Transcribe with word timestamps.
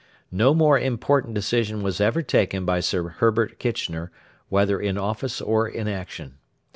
No 0.31 0.55
more 0.55 0.79
important 0.79 1.35
decision 1.35 1.83
was 1.83 2.01
ever 2.01 2.23
taken 2.23 2.65
by 2.65 2.79
Sir 2.79 3.09
Herbert 3.09 3.59
Kitchener, 3.59 4.11
whether 4.49 4.79
in 4.79 4.97
office 4.97 5.39
or 5.39 5.69
in 5.69 5.87
action. 5.87 6.39